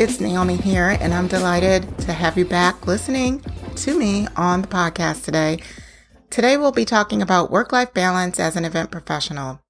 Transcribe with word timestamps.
It's 0.00 0.18
Naomi 0.18 0.56
here, 0.56 0.96
and 0.98 1.12
I'm 1.12 1.28
delighted 1.28 1.98
to 1.98 2.14
have 2.14 2.38
you 2.38 2.46
back 2.46 2.86
listening 2.86 3.44
to 3.76 3.98
me 3.98 4.26
on 4.34 4.62
the 4.62 4.66
podcast 4.66 5.26
today. 5.26 5.58
Today, 6.30 6.56
we'll 6.56 6.72
be 6.72 6.86
talking 6.86 7.20
about 7.20 7.50
work 7.50 7.70
life 7.70 7.92
balance 7.92 8.40
as 8.40 8.56
an 8.56 8.64
event 8.64 8.90
professional. 8.90 9.60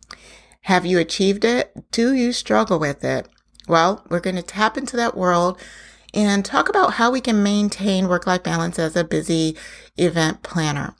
Have 0.60 0.86
you 0.86 1.00
achieved 1.00 1.44
it? 1.44 1.72
Do 1.90 2.14
you 2.14 2.32
struggle 2.32 2.78
with 2.78 3.02
it? 3.02 3.26
Well, 3.66 4.06
we're 4.08 4.20
going 4.20 4.36
to 4.36 4.42
tap 4.42 4.78
into 4.78 4.96
that 4.98 5.16
world 5.16 5.58
and 6.14 6.44
talk 6.44 6.68
about 6.68 6.92
how 6.92 7.10
we 7.10 7.20
can 7.20 7.42
maintain 7.42 8.06
work 8.06 8.24
life 8.24 8.44
balance 8.44 8.78
as 8.78 8.94
a 8.94 9.02
busy 9.02 9.56
event 9.96 10.44
planner. 10.44 10.94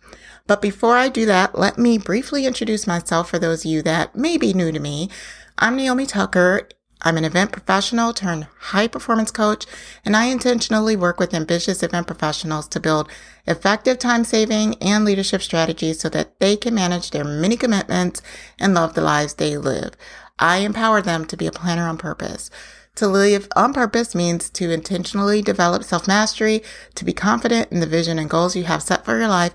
But 0.49 0.61
before 0.61 0.97
I 0.97 1.09
do 1.09 1.25
that, 1.27 1.57
let 1.57 1.79
me 1.79 1.99
briefly 1.99 2.47
introduce 2.47 2.85
myself 2.85 3.31
for 3.31 3.39
those 3.39 3.65
of 3.65 3.71
you 3.71 3.81
that 3.83 4.17
may 4.17 4.37
be 4.37 4.53
new 4.53 4.73
to 4.73 4.81
me. 4.81 5.09
I'm 5.57 5.77
Naomi 5.77 6.07
Tucker, 6.07 6.69
I'm 7.03 7.17
an 7.17 7.25
event 7.25 7.53
professional 7.53 8.13
turned 8.13 8.47
high 8.59 8.87
performance 8.87 9.31
coach, 9.31 9.65
and 10.05 10.15
I 10.15 10.27
intentionally 10.27 10.97
work 10.97 11.19
with 11.19 11.33
ambitious 11.33 11.83
event 11.83 12.07
professionals 12.07 12.69
to 12.69 12.81
build 12.81 13.09
effective 13.47 13.99
time 13.99 14.25
saving 14.25 14.75
and 14.83 15.05
leadership 15.05 15.41
strategies 15.41 16.01
so 16.01 16.09
that 16.11 16.39
they 16.41 16.57
can 16.57 16.75
manage 16.75 17.11
their 17.11 17.25
many 17.25 17.57
commitments 17.57 18.21
and 18.59 18.75
love 18.75 18.95
the 18.95 19.01
lives 19.01 19.35
they 19.35 19.57
live. 19.57 19.97
I 20.39 20.59
empower 20.59 21.01
them 21.01 21.25
to 21.27 21.37
be 21.37 21.47
a 21.47 21.53
planner 21.53 21.89
on 21.89 21.97
purpose. 21.97 22.51
To 22.97 23.09
live 23.09 23.49
on 23.57 23.73
purpose 23.73 24.15
means 24.15 24.51
to 24.51 24.71
intentionally 24.71 25.41
develop 25.41 25.85
self 25.85 26.07
mastery, 26.07 26.63
to 26.97 27.05
be 27.05 27.13
confident 27.13 27.73
in 27.73 27.81
the 27.81 27.87
vision 27.87 28.19
and 28.19 28.29
goals 28.29 28.57
you 28.57 28.65
have 28.65 28.83
set 28.83 29.05
for 29.05 29.19
your 29.19 29.29
life, 29.29 29.55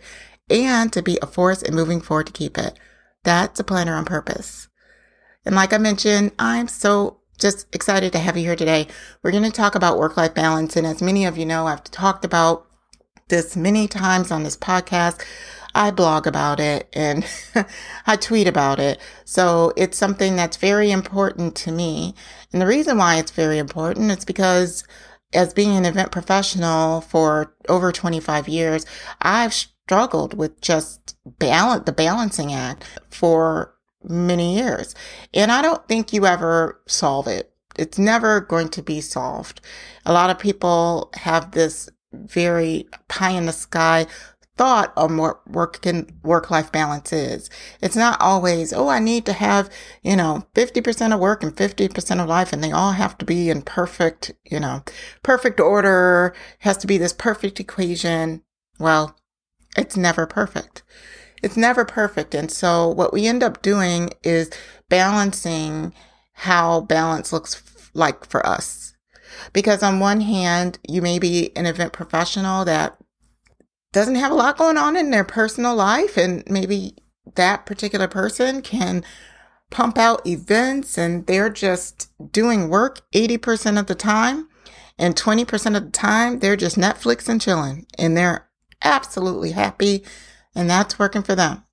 and 0.50 0.92
to 0.94 1.02
be 1.02 1.20
a 1.22 1.28
force 1.28 1.62
in 1.62 1.76
moving 1.76 2.02
forward 2.02 2.28
to 2.28 2.34
keep 2.34 2.58
it. 2.58 2.78
That's 3.24 3.60
a 3.60 3.64
planner 3.64 3.96
on 3.96 4.06
purpose. 4.06 4.68
And 5.46 5.56
like 5.56 5.74
I 5.74 5.78
mentioned, 5.78 6.32
I'm 6.40 6.68
so 6.68 7.20
just 7.38 7.74
excited 7.74 8.12
to 8.14 8.20
have 8.20 8.38
you 8.38 8.44
here 8.44 8.56
today. 8.56 8.88
We're 9.22 9.32
going 9.32 9.44
to 9.44 9.52
talk 9.52 9.76
about 9.76 9.98
work 9.98 10.18
life 10.18 10.34
balance. 10.34 10.76
And 10.76 10.88
as 10.88 11.02
many 11.02 11.26
of 11.26 11.38
you 11.38 11.46
know, 11.46 11.68
I've 11.68 11.84
talked 11.84 12.26
about 12.26 12.68
this 13.28 13.56
many 13.56 13.88
times 13.88 14.32
on 14.32 14.44
this 14.44 14.58
podcast. 14.58 15.24
I 15.74 15.92
blog 15.92 16.26
about 16.26 16.60
it 16.60 16.88
and 16.94 17.26
I 18.08 18.16
tweet 18.16 18.48
about 18.48 18.80
it. 18.80 19.00
So 19.26 19.74
it's 19.76 19.98
something 19.98 20.36
that's 20.36 20.58
very 20.58 20.90
important 20.90 21.56
to 21.58 21.72
me. 21.72 22.16
And 22.54 22.62
the 22.62 22.68
reason 22.68 22.98
why 22.98 23.18
it's 23.18 23.32
very 23.32 23.58
important 23.58 24.10
is 24.12 24.24
because 24.24 24.86
as 25.34 25.54
being 25.54 25.76
an 25.76 25.86
event 25.86 26.12
professional 26.12 27.02
for 27.02 27.54
over 27.68 27.92
25 27.92 28.48
years, 28.48 28.86
I've 29.22 29.54
struggled 29.54 30.38
with 30.38 30.62
just 30.62 31.18
balance, 31.26 31.84
the 31.86 31.92
balancing 31.92 32.54
act 32.54 32.86
for 33.10 33.75
many 34.10 34.56
years. 34.56 34.96
And 35.34 35.52
I 35.52 35.62
don't 35.62 35.88
think 35.88 36.14
you 36.14 36.26
ever 36.26 36.82
solve 36.88 37.28
it. 37.28 37.52
It's 37.78 38.00
never 38.00 38.40
going 38.40 38.70
to 38.70 38.82
be 38.82 39.02
solved. 39.02 39.62
A 40.06 40.14
lot 40.14 40.30
of 40.30 40.40
people 40.40 41.12
have 41.16 41.52
this 41.52 41.90
very 42.14 42.88
pie 43.08 43.32
in 43.32 43.46
the 43.46 43.52
sky 43.52 44.08
thought 44.58 44.94
of 44.96 45.14
what 45.16 45.46
work 45.50 45.86
and 45.86 46.14
work 46.24 46.50
life 46.50 46.72
balance 46.72 47.12
is. 47.12 47.50
It's 47.82 47.96
not 47.96 48.22
always, 48.22 48.72
oh, 48.72 48.88
I 48.88 49.00
need 49.00 49.26
to 49.26 49.34
have, 49.34 49.70
you 50.02 50.16
know, 50.16 50.48
50% 50.56 51.14
of 51.14 51.20
work 51.20 51.44
and 51.44 51.54
50% 51.54 52.22
of 52.22 52.30
life 52.30 52.54
and 52.54 52.64
they 52.64 52.72
all 52.72 52.94
have 52.94 53.18
to 53.18 53.26
be 53.26 53.50
in 53.50 53.64
perfect, 53.64 54.32
you 54.46 54.60
know, 54.60 54.84
perfect 55.24 55.60
order, 55.60 56.34
has 56.60 56.78
to 56.78 56.88
be 56.88 56.98
this 56.98 57.12
perfect 57.14 57.60
equation. 57.60 58.44
Well, 58.80 59.18
it's 59.76 59.98
never 59.98 60.26
perfect 60.26 60.84
it's 61.46 61.56
never 61.56 61.86
perfect. 61.86 62.34
And 62.34 62.50
so 62.50 62.90
what 62.90 63.14
we 63.14 63.28
end 63.28 63.44
up 63.44 63.62
doing 63.62 64.10
is 64.24 64.50
balancing 64.90 65.94
how 66.34 66.82
balance 66.82 67.32
looks 67.32 67.62
like 67.94 68.26
for 68.26 68.44
us. 68.44 68.96
Because 69.54 69.84
on 69.84 70.00
one 70.00 70.22
hand, 70.22 70.80
you 70.90 71.04
may 71.04 71.20
be 71.20 71.56
an 71.56 71.68
event 71.68 71.94
professional 71.94 72.66
that 72.66 72.98
doesn't 73.94 74.16
have 74.16 74.32
a 74.32 74.36
lot 74.36 74.58
going 74.58 74.76
on 74.76 74.98
in 74.98 75.12
their 75.12 75.24
personal 75.24 75.76
life 75.76 76.18
and 76.18 76.44
maybe 76.50 76.96
that 77.36 77.68
particular 77.68 78.08
person 78.08 78.64
can 78.64 79.04
pump 79.70 80.00
out 80.00 80.26
events 80.26 80.98
and 80.98 81.28
they're 81.28 81.52
just 81.52 82.10
doing 82.32 82.70
work 82.70 83.02
80% 83.14 83.80
of 83.80 83.86
the 83.86 83.94
time 83.94 84.50
and 84.98 85.16
20% 85.16 85.78
of 85.78 85.86
the 85.86 85.92
time 85.92 86.40
they're 86.40 86.56
just 86.56 86.76
Netflix 86.76 87.30
and 87.30 87.40
chilling 87.40 87.86
and 88.00 88.18
they're 88.18 88.50
absolutely 88.84 89.52
happy 89.52 90.04
and 90.56 90.70
that's 90.70 90.98
working 90.98 91.22
for 91.22 91.36
them. 91.36 91.64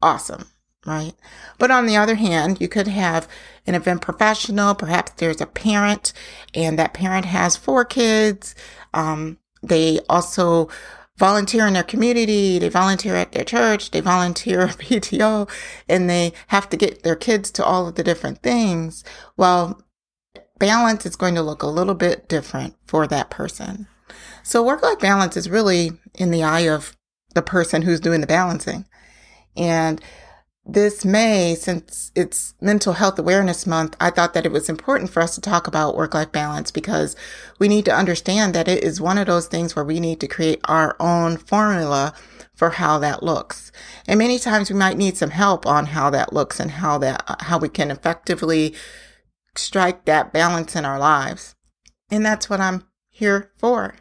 Awesome, 0.00 0.46
right? 0.86 1.14
But 1.58 1.70
on 1.70 1.86
the 1.86 1.96
other 1.96 2.14
hand, 2.14 2.60
you 2.60 2.68
could 2.68 2.88
have 2.88 3.28
an 3.66 3.74
event 3.74 4.02
professional, 4.02 4.74
perhaps 4.74 5.12
there's 5.16 5.40
a 5.40 5.46
parent, 5.46 6.12
and 6.54 6.78
that 6.78 6.94
parent 6.94 7.26
has 7.26 7.56
four 7.56 7.84
kids. 7.84 8.54
Um, 8.94 9.38
they 9.62 10.00
also 10.08 10.68
volunteer 11.16 11.66
in 11.66 11.72
their 11.72 11.82
community, 11.82 12.58
they 12.58 12.68
volunteer 12.68 13.16
at 13.16 13.32
their 13.32 13.44
church, 13.44 13.90
they 13.90 14.00
volunteer 14.00 14.60
at 14.66 14.78
PTO, 14.78 15.50
and 15.88 16.08
they 16.08 16.32
have 16.48 16.68
to 16.70 16.76
get 16.76 17.02
their 17.02 17.16
kids 17.16 17.50
to 17.52 17.64
all 17.64 17.88
of 17.88 17.94
the 17.94 18.04
different 18.04 18.42
things. 18.42 19.02
Well, 19.36 19.82
balance 20.58 21.06
is 21.06 21.16
going 21.16 21.34
to 21.34 21.42
look 21.42 21.62
a 21.62 21.68
little 21.68 21.94
bit 21.94 22.28
different 22.28 22.76
for 22.86 23.06
that 23.06 23.30
person. 23.30 23.86
So 24.42 24.62
work 24.62 24.82
life 24.82 25.00
balance 25.00 25.36
is 25.36 25.50
really 25.50 25.92
in 26.14 26.30
the 26.30 26.44
eye 26.44 26.68
of 26.68 26.95
the 27.36 27.42
person 27.42 27.82
who's 27.82 28.00
doing 28.00 28.20
the 28.20 28.26
balancing. 28.26 28.86
And 29.56 30.00
this 30.64 31.04
May, 31.04 31.54
since 31.54 32.10
it's 32.16 32.54
Mental 32.60 32.94
Health 32.94 33.18
Awareness 33.18 33.66
Month, 33.66 33.94
I 34.00 34.10
thought 34.10 34.34
that 34.34 34.46
it 34.46 34.50
was 34.50 34.68
important 34.68 35.10
for 35.10 35.22
us 35.22 35.36
to 35.36 35.40
talk 35.40 35.68
about 35.68 35.94
work 35.94 36.14
life 36.14 36.32
balance 36.32 36.72
because 36.72 37.14
we 37.60 37.68
need 37.68 37.84
to 37.84 37.94
understand 37.94 38.52
that 38.54 38.66
it 38.66 38.82
is 38.82 39.00
one 39.00 39.18
of 39.18 39.28
those 39.28 39.46
things 39.46 39.76
where 39.76 39.84
we 39.84 40.00
need 40.00 40.18
to 40.20 40.26
create 40.26 40.60
our 40.64 40.96
own 40.98 41.36
formula 41.36 42.14
for 42.56 42.70
how 42.70 42.98
that 42.98 43.22
looks. 43.22 43.70
And 44.08 44.18
many 44.18 44.38
times 44.38 44.70
we 44.70 44.76
might 44.76 44.96
need 44.96 45.16
some 45.16 45.30
help 45.30 45.66
on 45.66 45.86
how 45.86 46.10
that 46.10 46.32
looks 46.32 46.58
and 46.58 46.72
how 46.72 46.98
that, 46.98 47.22
how 47.42 47.58
we 47.58 47.68
can 47.68 47.90
effectively 47.90 48.74
strike 49.54 50.06
that 50.06 50.32
balance 50.32 50.74
in 50.74 50.84
our 50.84 50.98
lives. 50.98 51.54
And 52.10 52.24
that's 52.24 52.48
what 52.48 52.60
I'm 52.60 52.84
here 53.10 53.52
for. 53.58 53.94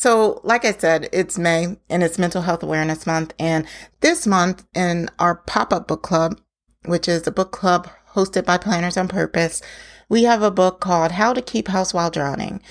So, 0.00 0.40
like 0.44 0.64
I 0.64 0.72
said, 0.72 1.10
it's 1.12 1.36
May 1.36 1.76
and 1.90 2.02
it's 2.02 2.18
Mental 2.18 2.40
Health 2.40 2.62
Awareness 2.62 3.06
Month. 3.06 3.34
And 3.38 3.66
this 4.00 4.26
month 4.26 4.64
in 4.74 5.10
our 5.18 5.34
pop 5.34 5.74
up 5.74 5.88
book 5.88 6.02
club, 6.02 6.40
which 6.86 7.06
is 7.06 7.26
a 7.26 7.30
book 7.30 7.52
club 7.52 7.86
hosted 8.14 8.46
by 8.46 8.56
Planners 8.56 8.96
on 8.96 9.08
Purpose, 9.08 9.60
we 10.08 10.22
have 10.22 10.40
a 10.40 10.50
book 10.50 10.80
called 10.80 11.12
How 11.12 11.34
to 11.34 11.42
Keep 11.42 11.68
House 11.68 11.92
While 11.92 12.10
Drowning. 12.10 12.62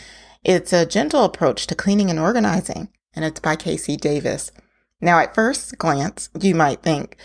It's 0.44 0.74
a 0.74 0.88
gentle 0.88 1.24
approach 1.24 1.68
to 1.68 1.76
cleaning 1.76 2.10
and 2.10 2.18
organizing, 2.18 2.90
and 3.14 3.24
it's 3.24 3.40
by 3.40 3.56
KC 3.56 3.98
Davis. 3.98 4.52
Now, 5.00 5.20
at 5.20 5.36
first 5.36 5.78
glance, 5.78 6.32
you 6.42 6.56
might 6.56 6.82
think, 6.82 7.16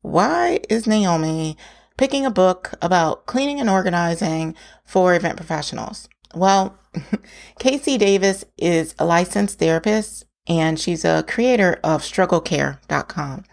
why 0.00 0.60
is 0.70 0.86
Naomi 0.86 1.58
picking 1.98 2.24
a 2.24 2.30
book 2.30 2.72
about 2.80 3.26
cleaning 3.26 3.60
and 3.60 3.68
organizing 3.68 4.54
for 4.86 5.14
event 5.14 5.36
professionals? 5.36 6.08
Well, 6.34 6.78
KC 7.60 7.98
Davis 7.98 8.44
is 8.56 8.94
a 8.98 9.04
licensed 9.04 9.58
therapist 9.58 10.24
and 10.46 10.78
she's 10.78 11.04
a 11.04 11.24
creator 11.26 11.78
of 11.84 12.02
strugglecare.com. 12.02 13.44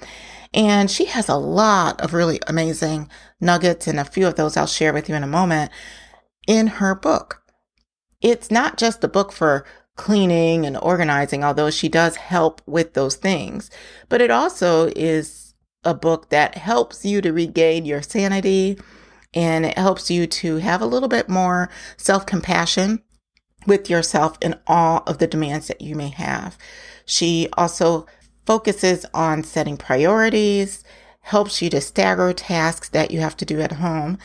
And 0.54 0.90
she 0.90 1.06
has 1.06 1.30
a 1.30 1.36
lot 1.36 2.02
of 2.02 2.14
really 2.14 2.40
amazing 2.48 3.10
nuggets, 3.40 3.86
and 3.86 4.00
a 4.00 4.06
few 4.06 4.26
of 4.26 4.36
those 4.36 4.58
I'll 4.58 4.66
share 4.66 4.94
with 4.94 5.10
you 5.10 5.16
in 5.16 5.24
a 5.24 5.28
moment 5.28 5.72
in 6.48 6.68
her 6.68 6.96
book. 6.96 7.44
It's 8.22 8.50
not 8.50 8.78
just 8.78 9.04
a 9.04 9.10
book 9.10 9.32
for 9.32 9.66
cleaning 9.96 10.66
and 10.66 10.78
organizing, 10.78 11.44
although 11.44 11.70
she 11.70 11.90
does 11.90 12.16
help 12.16 12.62
with 12.66 12.94
those 12.94 13.16
things, 13.16 13.70
but 14.10 14.22
it 14.22 14.32
also 14.32 14.90
is 14.96 15.54
a 15.84 15.94
book 15.94 16.30
that 16.30 16.56
helps 16.56 17.06
you 17.06 17.22
to 17.22 17.34
regain 17.34 17.86
your 17.86 18.02
sanity 18.02 18.80
and 19.34 19.66
it 19.66 19.78
helps 19.78 20.10
you 20.10 20.28
to 20.28 20.58
have 20.58 20.82
a 20.82 20.86
little 20.86 21.10
bit 21.10 21.30
more 21.30 21.70
self 21.98 22.26
compassion 22.26 23.02
with 23.66 23.90
yourself 23.90 24.38
in 24.42 24.56
all 24.66 25.04
of 25.06 25.18
the 25.18 25.28
demands 25.28 25.68
that 25.68 25.82
you 25.82 25.96
may 25.96 26.10
have. 26.10 26.58
She 27.06 27.50
also 27.54 28.06
focuses 28.46 29.06
on 29.14 29.44
setting 29.44 29.78
priorities, 29.78 30.84
helps 31.22 31.62
you 31.62 31.70
to 31.70 31.82
stagger 31.82 32.32
tasks 32.34 32.90
that 32.90 33.12
you 33.12 33.20
have 33.20 33.36
to 33.38 33.46
do 33.46 33.60
at 33.60 33.74
home. 33.74 34.18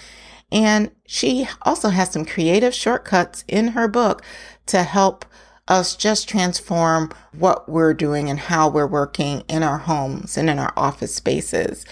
And 0.53 0.93
she 1.07 1.49
also 1.63 1.89
has 1.89 2.13
some 2.13 2.25
creative 2.25 2.75
shortcuts 2.75 3.45
in 3.49 3.69
her 3.69 3.89
book 3.89 4.23
to 4.67 4.85
help 4.85 5.25
us 5.67 5.97
just 5.97 6.29
transform 6.29 7.11
what 7.37 7.69
we're 7.69 7.95
doing 7.95 8.29
and 8.29 8.39
how 8.39 8.69
we're 8.69 8.87
working 8.87 9.43
in 9.49 9.63
our 9.63 9.79
homes 9.79 10.37
and 10.37 10.51
in 10.51 10.59
our 10.59 10.73
office 10.77 11.15
spaces. 11.15 11.85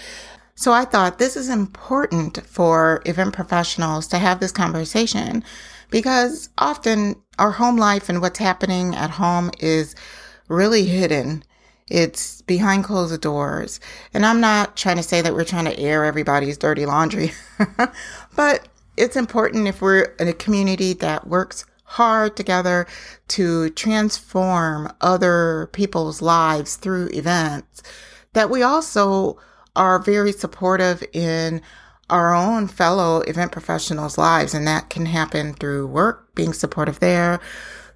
So 0.61 0.71
I 0.73 0.85
thought 0.85 1.17
this 1.17 1.35
is 1.35 1.49
important 1.49 2.45
for 2.45 3.01
event 3.07 3.33
professionals 3.33 4.05
to 4.09 4.19
have 4.19 4.39
this 4.39 4.51
conversation 4.51 5.43
because 5.89 6.49
often 6.59 7.15
our 7.39 7.49
home 7.49 7.77
life 7.77 8.09
and 8.09 8.21
what's 8.21 8.37
happening 8.37 8.93
at 8.93 9.09
home 9.09 9.49
is 9.59 9.95
really 10.49 10.85
hidden. 10.85 11.43
It's 11.87 12.43
behind 12.43 12.83
closed 12.83 13.19
doors. 13.21 13.79
And 14.13 14.23
I'm 14.23 14.39
not 14.39 14.77
trying 14.77 14.97
to 14.97 15.03
say 15.03 15.19
that 15.21 15.33
we're 15.33 15.45
trying 15.45 15.65
to 15.65 15.79
air 15.79 16.05
everybody's 16.05 16.59
dirty 16.59 16.85
laundry, 16.85 17.31
but 18.35 18.67
it's 18.97 19.15
important 19.15 19.67
if 19.67 19.81
we're 19.81 20.13
in 20.19 20.27
a 20.27 20.33
community 20.33 20.93
that 20.93 21.25
works 21.25 21.65
hard 21.85 22.37
together 22.37 22.85
to 23.29 23.71
transform 23.71 24.93
other 25.01 25.71
people's 25.73 26.21
lives 26.21 26.75
through 26.75 27.09
events, 27.13 27.81
that 28.33 28.51
we 28.51 28.61
also 28.61 29.39
are 29.75 29.99
very 29.99 30.31
supportive 30.31 31.03
in 31.13 31.61
our 32.09 32.35
own 32.35 32.67
fellow 32.67 33.21
event 33.21 33.51
professionals' 33.51 34.17
lives. 34.17 34.53
And 34.53 34.67
that 34.67 34.89
can 34.89 35.05
happen 35.05 35.53
through 35.53 35.87
work, 35.87 36.35
being 36.35 36.53
supportive 36.53 36.99
there, 36.99 37.39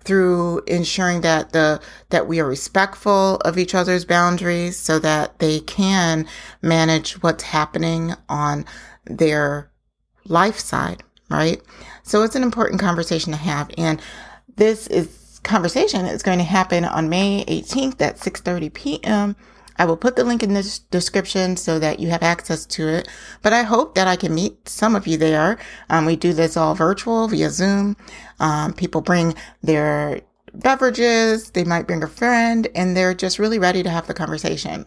through 0.05 0.61
ensuring 0.67 1.21
that 1.21 1.51
the 1.51 1.81
that 2.09 2.27
we 2.27 2.39
are 2.39 2.47
respectful 2.47 3.37
of 3.37 3.57
each 3.57 3.75
other's 3.75 4.05
boundaries 4.05 4.77
so 4.77 4.99
that 4.99 5.39
they 5.39 5.59
can 5.59 6.27
manage 6.61 7.21
what's 7.23 7.43
happening 7.43 8.13
on 8.29 8.65
their 9.05 9.71
life 10.25 10.59
side, 10.59 11.03
right? 11.29 11.61
So 12.03 12.21
it's 12.21 12.35
an 12.35 12.43
important 12.43 12.79
conversation 12.79 13.31
to 13.33 13.37
have. 13.37 13.71
And 13.77 13.99
this 14.55 14.87
is 14.87 15.39
conversation 15.43 16.05
is 16.05 16.23
going 16.23 16.39
to 16.39 16.43
happen 16.43 16.85
on 16.85 17.09
May 17.09 17.43
18th 17.45 18.01
at 18.01 18.17
6:30 18.17 18.73
p.m. 18.73 19.35
I 19.77 19.85
will 19.85 19.97
put 19.97 20.15
the 20.15 20.23
link 20.23 20.43
in 20.43 20.53
the 20.53 20.79
description 20.91 21.57
so 21.57 21.79
that 21.79 21.99
you 21.99 22.09
have 22.09 22.23
access 22.23 22.65
to 22.67 22.87
it. 22.87 23.07
But 23.41 23.53
I 23.53 23.63
hope 23.63 23.95
that 23.95 24.07
I 24.07 24.15
can 24.15 24.33
meet 24.33 24.69
some 24.69 24.95
of 24.95 25.07
you 25.07 25.17
there. 25.17 25.57
Um, 25.89 26.05
we 26.05 26.15
do 26.15 26.33
this 26.33 26.57
all 26.57 26.75
virtual 26.75 27.27
via 27.27 27.49
Zoom. 27.49 27.97
Um, 28.39 28.73
people 28.73 29.01
bring 29.01 29.35
their 29.61 30.21
beverages, 30.53 31.51
they 31.51 31.63
might 31.63 31.87
bring 31.87 32.03
a 32.03 32.07
friend, 32.07 32.67
and 32.75 32.95
they're 32.95 33.13
just 33.13 33.39
really 33.39 33.59
ready 33.59 33.83
to 33.83 33.89
have 33.89 34.07
the 34.07 34.13
conversation. 34.13 34.85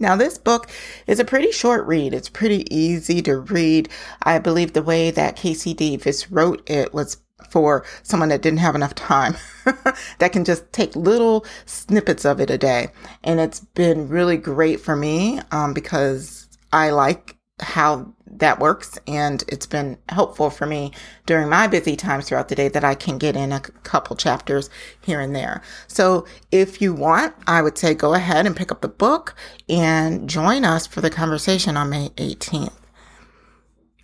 Now, 0.00 0.16
this 0.16 0.38
book 0.38 0.68
is 1.06 1.20
a 1.20 1.24
pretty 1.24 1.52
short 1.52 1.86
read. 1.86 2.12
It's 2.12 2.28
pretty 2.28 2.66
easy 2.74 3.22
to 3.22 3.38
read. 3.38 3.88
I 4.22 4.38
believe 4.38 4.72
the 4.72 4.82
way 4.82 5.10
that 5.12 5.36
KC 5.36 5.76
Davis 5.76 6.32
wrote 6.32 6.68
it 6.68 6.92
was 6.92 7.18
for 7.54 7.84
someone 8.02 8.30
that 8.30 8.42
didn't 8.42 8.58
have 8.58 8.74
enough 8.74 8.96
time 8.96 9.36
that 10.18 10.32
can 10.32 10.44
just 10.44 10.72
take 10.72 10.96
little 10.96 11.46
snippets 11.66 12.24
of 12.24 12.40
it 12.40 12.50
a 12.50 12.58
day. 12.58 12.88
And 13.22 13.38
it's 13.38 13.60
been 13.60 14.08
really 14.08 14.36
great 14.36 14.80
for 14.80 14.96
me 14.96 15.38
um, 15.52 15.72
because 15.72 16.48
I 16.72 16.90
like 16.90 17.36
how 17.60 18.12
that 18.26 18.58
works 18.58 18.98
and 19.06 19.44
it's 19.46 19.66
been 19.66 19.96
helpful 20.08 20.50
for 20.50 20.66
me 20.66 20.90
during 21.26 21.48
my 21.48 21.68
busy 21.68 21.94
times 21.94 22.28
throughout 22.28 22.48
the 22.48 22.56
day 22.56 22.66
that 22.66 22.82
I 22.82 22.96
can 22.96 23.18
get 23.18 23.36
in 23.36 23.52
a 23.52 23.60
couple 23.60 24.16
chapters 24.16 24.68
here 25.00 25.20
and 25.20 25.36
there. 25.36 25.62
So 25.86 26.26
if 26.50 26.82
you 26.82 26.92
want, 26.92 27.36
I 27.46 27.62
would 27.62 27.78
say 27.78 27.94
go 27.94 28.14
ahead 28.14 28.46
and 28.46 28.56
pick 28.56 28.72
up 28.72 28.80
the 28.80 28.88
book 28.88 29.36
and 29.68 30.28
join 30.28 30.64
us 30.64 30.88
for 30.88 31.00
the 31.00 31.08
conversation 31.08 31.76
on 31.76 31.88
May 31.88 32.08
18th. 32.16 32.83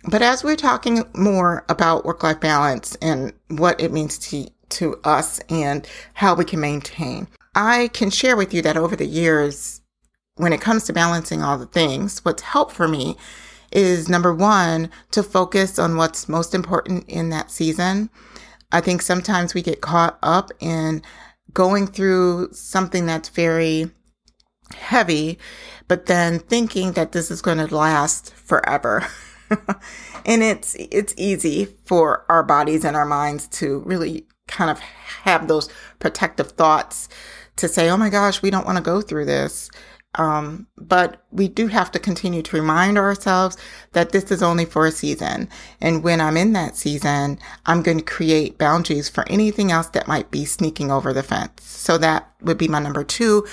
But 0.09 0.21
as 0.21 0.43
we're 0.43 0.55
talking 0.55 1.03
more 1.15 1.63
about 1.69 2.05
work 2.05 2.23
life 2.23 2.39
balance 2.39 2.95
and 3.01 3.33
what 3.49 3.79
it 3.79 3.91
means 3.91 4.17
to, 4.19 4.47
to 4.69 4.99
us 5.03 5.39
and 5.49 5.87
how 6.15 6.33
we 6.33 6.45
can 6.45 6.59
maintain, 6.59 7.27
I 7.53 7.89
can 7.89 8.09
share 8.09 8.35
with 8.35 8.53
you 8.53 8.61
that 8.63 8.77
over 8.77 8.95
the 8.95 9.05
years, 9.05 9.81
when 10.35 10.53
it 10.53 10.61
comes 10.61 10.85
to 10.85 10.93
balancing 10.93 11.43
all 11.43 11.57
the 11.57 11.65
things, 11.67 12.23
what's 12.25 12.41
helped 12.41 12.73
for 12.73 12.87
me 12.87 13.17
is 13.71 14.09
number 14.09 14.33
one, 14.33 14.89
to 15.11 15.23
focus 15.23 15.77
on 15.77 15.97
what's 15.97 16.27
most 16.27 16.53
important 16.55 17.07
in 17.07 17.29
that 17.29 17.51
season. 17.51 18.09
I 18.71 18.81
think 18.81 19.01
sometimes 19.01 19.53
we 19.53 19.61
get 19.61 19.81
caught 19.81 20.17
up 20.23 20.51
in 20.59 21.03
going 21.53 21.87
through 21.87 22.49
something 22.53 23.05
that's 23.05 23.29
very 23.29 23.91
heavy, 24.73 25.37
but 25.87 26.05
then 26.05 26.39
thinking 26.39 26.93
that 26.93 27.11
this 27.11 27.29
is 27.29 27.41
going 27.41 27.57
to 27.59 27.75
last 27.75 28.33
forever. 28.33 29.05
and 30.25 30.43
it's 30.43 30.75
it's 30.79 31.13
easy 31.17 31.65
for 31.85 32.25
our 32.29 32.43
bodies 32.43 32.85
and 32.85 32.95
our 32.95 33.05
minds 33.05 33.47
to 33.47 33.79
really 33.79 34.25
kind 34.47 34.69
of 34.69 34.79
have 34.79 35.47
those 35.47 35.69
protective 35.99 36.51
thoughts 36.51 37.09
to 37.57 37.67
say, 37.67 37.89
"Oh 37.89 37.97
my 37.97 38.09
gosh, 38.09 38.41
we 38.41 38.49
don't 38.49 38.65
want 38.65 38.77
to 38.77 38.83
go 38.83 39.01
through 39.01 39.25
this." 39.25 39.69
Um, 40.15 40.67
but 40.77 41.23
we 41.31 41.47
do 41.47 41.67
have 41.67 41.89
to 41.91 41.99
continue 41.99 42.41
to 42.41 42.57
remind 42.57 42.97
ourselves 42.97 43.55
that 43.93 44.11
this 44.11 44.29
is 44.29 44.43
only 44.43 44.65
for 44.65 44.85
a 44.85 44.91
season. 44.91 45.47
And 45.79 46.03
when 46.03 46.19
I'm 46.19 46.35
in 46.35 46.51
that 46.51 46.75
season, 46.75 47.39
I'm 47.65 47.81
going 47.81 47.99
to 47.99 48.03
create 48.03 48.57
boundaries 48.57 49.07
for 49.07 49.23
anything 49.29 49.71
else 49.71 49.87
that 49.87 50.09
might 50.09 50.29
be 50.29 50.43
sneaking 50.43 50.91
over 50.91 51.13
the 51.13 51.23
fence. 51.23 51.63
So 51.63 51.97
that 51.99 52.29
would 52.41 52.57
be 52.57 52.67
my 52.67 52.79
number 52.79 53.05
two 53.05 53.47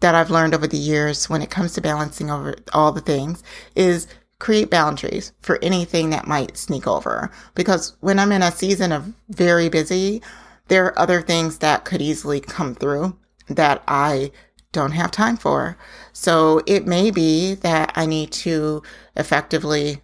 that 0.00 0.14
I've 0.14 0.30
learned 0.30 0.54
over 0.54 0.66
the 0.66 0.76
years 0.76 1.30
when 1.30 1.42
it 1.42 1.50
comes 1.50 1.72
to 1.74 1.80
balancing 1.80 2.30
over 2.30 2.54
all 2.74 2.92
the 2.92 3.00
things 3.00 3.42
is 3.74 4.06
create 4.38 4.70
boundaries 4.70 5.32
for 5.40 5.58
anything 5.62 6.10
that 6.10 6.26
might 6.26 6.56
sneak 6.56 6.86
over. 6.86 7.30
Because 7.54 7.96
when 8.00 8.18
I'm 8.18 8.32
in 8.32 8.42
a 8.42 8.52
season 8.52 8.92
of 8.92 9.14
very 9.28 9.68
busy, 9.68 10.22
there 10.68 10.84
are 10.86 10.98
other 10.98 11.22
things 11.22 11.58
that 11.58 11.84
could 11.84 12.02
easily 12.02 12.40
come 12.40 12.74
through 12.74 13.16
that 13.48 13.82
I 13.86 14.32
don't 14.72 14.92
have 14.92 15.10
time 15.10 15.36
for. 15.36 15.78
So 16.12 16.60
it 16.66 16.86
may 16.86 17.10
be 17.10 17.54
that 17.54 17.92
I 17.94 18.04
need 18.04 18.30
to 18.32 18.82
effectively 19.16 20.02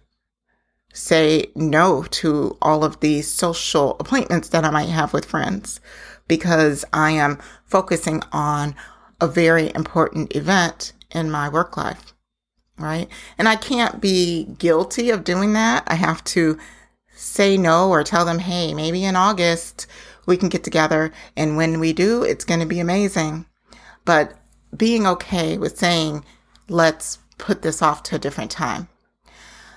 say 0.93 1.47
no 1.55 2.03
to 2.03 2.57
all 2.61 2.83
of 2.83 2.99
these 2.99 3.27
social 3.27 3.97
appointments 3.99 4.49
that 4.49 4.63
I 4.63 4.69
might 4.69 4.89
have 4.89 5.13
with 5.13 5.25
friends 5.25 5.79
because 6.27 6.85
I 6.93 7.11
am 7.11 7.39
focusing 7.65 8.21
on 8.31 8.75
a 9.19 9.27
very 9.27 9.73
important 9.75 10.35
event 10.35 10.93
in 11.11 11.29
my 11.29 11.49
work 11.49 11.77
life 11.77 12.12
right? 12.77 13.07
And 13.37 13.47
I 13.47 13.55
can't 13.55 14.01
be 14.01 14.45
guilty 14.57 15.09
of 15.09 15.23
doing 15.23 15.53
that. 15.53 15.83
I 15.87 15.95
have 15.95 16.23
to 16.25 16.57
say 17.15 17.57
no 17.57 17.89
or 17.89 18.03
tell 18.03 18.25
them, 18.25 18.39
hey, 18.39 18.73
maybe 18.73 19.03
in 19.05 19.15
August 19.15 19.87
we 20.25 20.37
can 20.37 20.49
get 20.49 20.63
together. 20.63 21.11
And 21.35 21.57
when 21.57 21.79
we 21.79 21.93
do, 21.93 22.23
it's 22.23 22.45
going 22.45 22.59
to 22.59 22.65
be 22.65 22.79
amazing. 22.79 23.45
But 24.05 24.33
being 24.75 25.05
okay 25.05 25.57
with 25.57 25.77
saying, 25.77 26.25
let's 26.69 27.19
put 27.37 27.61
this 27.61 27.81
off 27.81 28.03
to 28.03 28.15
a 28.15 28.19
different 28.19 28.51
time. 28.51 28.87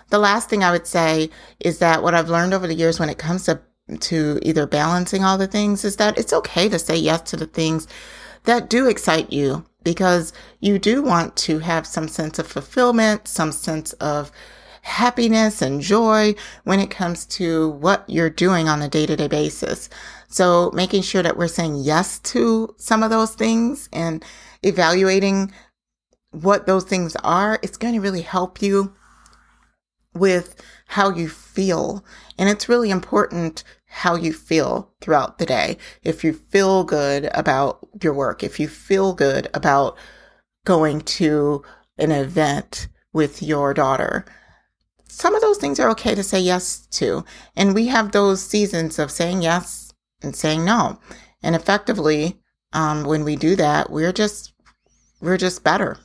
The 0.08 0.18
last 0.18 0.48
thing 0.48 0.62
I 0.62 0.70
would 0.70 0.86
say 0.86 1.30
is 1.60 1.78
that 1.80 2.02
what 2.02 2.14
I've 2.14 2.30
learned 2.30 2.54
over 2.54 2.66
the 2.66 2.74
years 2.74 3.00
when 3.00 3.08
it 3.08 3.18
comes 3.18 3.44
to 3.44 3.60
to 4.00 4.40
either 4.42 4.66
balancing 4.66 5.22
all 5.22 5.38
the 5.38 5.46
things 5.46 5.84
is 5.84 5.94
that 5.96 6.18
it's 6.18 6.32
okay 6.32 6.68
to 6.68 6.76
say 6.76 6.96
yes 6.96 7.20
to 7.22 7.36
the 7.36 7.46
things 7.46 7.86
that 8.42 8.68
do 8.68 8.88
excite 8.88 9.32
you 9.32 9.64
because 9.87 10.33
you 10.59 10.81
do 10.81 11.00
want 11.00 11.37
to 11.37 11.61
have 11.61 11.87
some 11.87 12.09
sense 12.09 12.40
of 12.40 12.47
fulfillment, 12.49 13.28
some 13.28 13.52
sense 13.52 13.93
of 13.95 14.33
happiness 14.83 15.62
and 15.62 15.81
joy 15.81 16.35
when 16.64 16.81
it 16.81 16.90
comes 16.90 17.25
to 17.25 17.69
what 17.69 18.02
you're 18.09 18.28
doing 18.28 18.69
on 18.69 18.83
a 18.83 18.88
day 18.88 19.07
to 19.07 19.14
day 19.14 19.28
basis. 19.28 19.88
So 20.26 20.73
making 20.75 21.02
sure 21.02 21.23
that 21.23 21.37
we're 21.37 21.47
saying 21.47 21.76
yes 21.76 22.19
to 22.35 22.75
some 22.78 23.05
of 23.05 23.11
those 23.11 23.37
things 23.37 23.88
and 23.93 24.25
evaluating 24.64 25.52
what 26.33 26.66
those 26.66 26.83
things 26.83 27.14
are, 27.23 27.61
it's 27.62 27.76
going 27.76 27.95
to 27.95 28.00
really 28.00 28.23
help 28.23 28.61
you 28.61 28.93
with 30.14 30.61
how 30.88 31.11
you 31.11 31.28
feel. 31.28 32.05
And 32.37 32.49
it's 32.49 32.69
really 32.69 32.90
important 32.90 33.62
how 33.96 34.14
you 34.14 34.30
feel 34.30 34.92
throughout 35.00 35.38
the 35.38 35.46
day. 35.46 35.78
If 36.02 36.22
you 36.22 36.34
feel 36.34 36.84
good 36.84 37.30
about 37.32 37.78
your 38.02 38.12
work, 38.12 38.44
if 38.44 38.60
you 38.60 38.68
feel 38.68 39.14
good 39.14 39.48
about 39.54 39.96
going 40.66 41.00
to 41.00 41.62
an 41.96 42.10
event 42.10 42.88
with 43.14 43.42
your 43.42 43.72
daughter, 43.72 44.26
some 45.08 45.34
of 45.34 45.40
those 45.40 45.56
things 45.56 45.80
are 45.80 45.88
okay 45.92 46.14
to 46.14 46.22
say 46.22 46.38
yes 46.38 46.86
to. 46.88 47.24
And 47.56 47.74
we 47.74 47.86
have 47.86 48.12
those 48.12 48.42
seasons 48.42 48.98
of 48.98 49.10
saying 49.10 49.40
yes 49.40 49.94
and 50.20 50.36
saying 50.36 50.62
no. 50.62 51.00
And 51.42 51.56
effectively, 51.56 52.38
um, 52.74 53.04
when 53.04 53.24
we 53.24 53.34
do 53.34 53.56
that, 53.56 53.88
we're 53.88 54.12
just, 54.12 54.52
we're 55.22 55.38
just 55.38 55.64
better. 55.64 55.96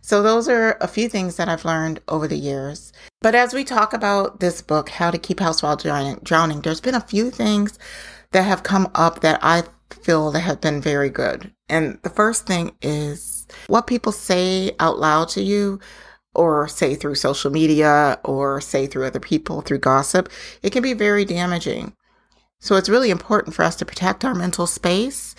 So 0.00 0.22
those 0.22 0.48
are 0.48 0.76
a 0.80 0.88
few 0.88 1.08
things 1.08 1.36
that 1.36 1.48
I've 1.48 1.64
learned 1.64 2.00
over 2.06 2.28
the 2.28 2.36
years. 2.36 2.92
But 3.22 3.34
as 3.34 3.52
we 3.52 3.64
talk 3.64 3.92
about 3.92 4.40
this 4.40 4.62
book, 4.62 4.88
How 4.88 5.10
to 5.10 5.18
Keep 5.18 5.40
House 5.40 5.62
While 5.62 5.76
Drowning, 5.76 6.60
there's 6.60 6.80
been 6.80 6.94
a 6.94 7.00
few 7.00 7.30
things 7.30 7.78
that 8.32 8.42
have 8.42 8.62
come 8.62 8.88
up 8.94 9.20
that 9.20 9.40
I 9.42 9.64
feel 9.90 10.30
that 10.30 10.40
have 10.40 10.60
been 10.60 10.80
very 10.80 11.10
good. 11.10 11.52
And 11.68 11.98
the 12.02 12.10
first 12.10 12.46
thing 12.46 12.76
is 12.82 13.46
what 13.66 13.86
people 13.86 14.12
say 14.12 14.72
out 14.78 14.98
loud 14.98 15.28
to 15.30 15.42
you 15.42 15.80
or 16.34 16.68
say 16.68 16.94
through 16.94 17.14
social 17.14 17.50
media 17.50 18.20
or 18.24 18.60
say 18.60 18.86
through 18.86 19.06
other 19.06 19.20
people 19.20 19.60
through 19.60 19.78
gossip, 19.78 20.28
it 20.62 20.70
can 20.70 20.82
be 20.82 20.92
very 20.92 21.24
damaging. 21.24 21.94
So 22.60 22.76
it's 22.76 22.88
really 22.88 23.10
important 23.10 23.54
for 23.54 23.64
us 23.64 23.76
to 23.76 23.84
protect 23.84 24.24
our 24.24 24.34
mental 24.34 24.66
space. 24.66 25.34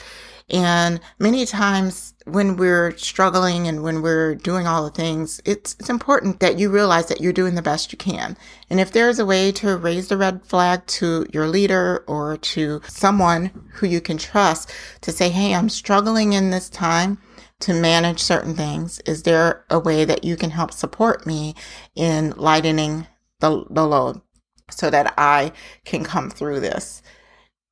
And 0.49 1.01
many 1.19 1.45
times 1.45 2.13
when 2.25 2.55
we're 2.55 2.95
struggling 2.97 3.67
and 3.67 3.83
when 3.83 4.01
we're 4.01 4.35
doing 4.35 4.65
all 4.65 4.83
the 4.83 4.89
things, 4.89 5.41
it's, 5.43 5.75
it's 5.79 5.89
important 5.89 6.39
that 6.39 6.57
you 6.57 6.69
realize 6.69 7.07
that 7.07 7.19
you're 7.19 7.33
doing 7.33 7.55
the 7.55 7.61
best 7.61 7.91
you 7.91 7.97
can. 7.97 8.37
And 8.69 8.79
if 8.79 8.91
there's 8.91 9.19
a 9.19 9.25
way 9.25 9.51
to 9.53 9.75
raise 9.75 10.07
the 10.07 10.17
red 10.17 10.45
flag 10.45 10.85
to 10.87 11.25
your 11.33 11.47
leader 11.47 12.05
or 12.07 12.37
to 12.37 12.81
someone 12.87 13.69
who 13.73 13.87
you 13.87 13.99
can 13.99 14.17
trust 14.17 14.71
to 15.01 15.11
say, 15.11 15.29
Hey, 15.29 15.53
I'm 15.53 15.69
struggling 15.69 16.31
in 16.31 16.49
this 16.49 16.69
time 16.69 17.17
to 17.59 17.73
manage 17.73 18.19
certain 18.21 18.55
things. 18.55 18.99
Is 19.01 19.23
there 19.23 19.65
a 19.69 19.79
way 19.79 20.05
that 20.05 20.23
you 20.23 20.37
can 20.37 20.51
help 20.51 20.71
support 20.71 21.25
me 21.25 21.55
in 21.95 22.31
lightening 22.37 23.07
the, 23.39 23.65
the 23.69 23.85
load 23.85 24.21
so 24.69 24.89
that 24.89 25.13
I 25.17 25.51
can 25.83 26.03
come 26.03 26.29
through 26.29 26.61
this? 26.61 27.01